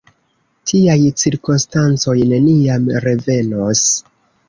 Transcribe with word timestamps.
Tiaj 0.71 0.95
cirkonstancoj 1.25 2.17
neniam 2.35 2.91
revenos. 3.09 3.89